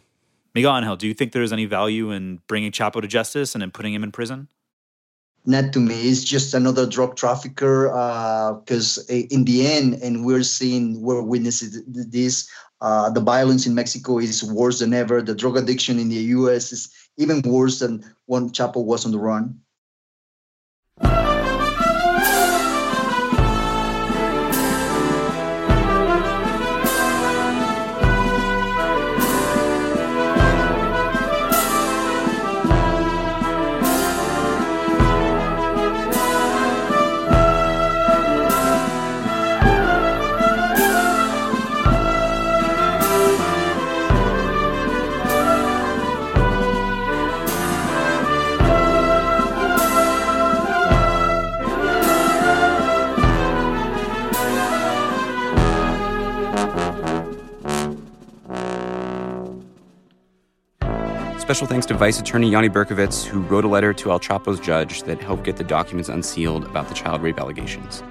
Miguel 0.54 0.78
Angel, 0.78 0.96
do 0.96 1.08
you 1.08 1.14
think 1.14 1.32
there's 1.32 1.54
any 1.54 1.66
value 1.66 2.12
in 2.12 2.40
bringing 2.48 2.72
Chapo 2.72 3.02
to 3.02 3.08
justice 3.08 3.56
and 3.56 3.64
in 3.64 3.72
putting 3.72 3.94
him 3.94 4.04
in 4.04 4.12
prison? 4.12 4.48
not 5.46 5.74
to 5.74 5.80
me. 5.80 5.96
It's 6.10 6.24
just 6.24 6.54
another 6.54 6.86
drug 6.86 7.16
trafficker. 7.16 7.88
Because 8.60 8.98
uh, 9.10 9.14
in 9.30 9.46
the 9.46 9.68
end, 9.68 9.96
and 9.96 10.26
we're 10.26 10.44
seeing, 10.44 11.02
we're 11.02 11.22
witnessing 11.22 11.84
this. 11.88 12.50
Uh, 12.82 13.10
the 13.10 13.22
violence 13.22 13.66
in 13.66 13.76
Mexico 13.76 14.20
is 14.20 14.44
worse 14.44 14.80
than 14.80 14.94
ever. 14.94 15.22
The 15.22 15.36
drug 15.36 15.58
addiction 15.58 16.00
in 16.00 16.10
the 16.10 16.16
U.S. 16.16 16.72
is 16.72 16.90
even 17.18 17.42
worse 17.42 17.80
than 17.80 18.04
when 18.26 18.50
Chapo 18.50 18.84
was 18.84 19.06
on 19.06 19.12
the 19.12 19.20
run. 19.20 19.60
Special 61.54 61.68
thanks 61.68 61.86
to 61.86 61.94
Vice 61.94 62.20
Attorney 62.20 62.50
Yanni 62.50 62.68
Berkovitz, 62.68 63.24
who 63.24 63.42
wrote 63.42 63.64
a 63.64 63.68
letter 63.68 63.94
to 63.94 64.10
El 64.10 64.20
Chapo's 64.20 64.60
judge 64.60 65.04
that 65.04 65.22
helped 65.22 65.44
get 65.44 65.56
the 65.56 65.64
documents 65.64 66.10
unsealed 66.10 66.64
about 66.64 66.88
the 66.88 66.96
child 66.96 67.22
rape 67.22 67.38
allegations. 67.38 68.02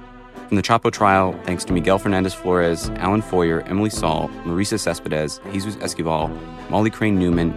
From 0.46 0.56
the 0.56 0.62
Chapo 0.62 0.92
trial, 0.92 1.36
thanks 1.42 1.64
to 1.64 1.72
Miguel 1.72 1.98
Fernandez 1.98 2.34
Flores, 2.34 2.88
Alan 2.98 3.20
Feuer, 3.20 3.68
Emily 3.68 3.90
Saul, 3.90 4.28
Marisa 4.44 4.78
Cespedes, 4.78 5.40
Jesus 5.50 5.74
Esquivel, 5.74 6.30
Molly 6.70 6.88
Crane 6.88 7.18
Newman, 7.18 7.52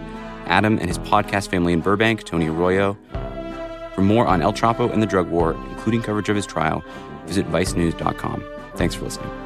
Adam 0.46 0.76
and 0.78 0.88
his 0.88 0.98
podcast 0.98 1.50
family 1.50 1.72
in 1.72 1.80
Burbank, 1.82 2.24
Tony 2.24 2.48
Arroyo. 2.48 2.98
For 3.94 4.00
more 4.00 4.26
on 4.26 4.42
El 4.42 4.52
Chapo 4.52 4.92
and 4.92 5.00
the 5.00 5.06
drug 5.06 5.28
war, 5.28 5.52
including 5.70 6.02
coverage 6.02 6.28
of 6.28 6.34
his 6.34 6.46
trial, 6.46 6.82
visit 7.26 7.46
vicenews.com. 7.46 8.42
Thanks 8.74 8.96
for 8.96 9.04
listening. 9.04 9.45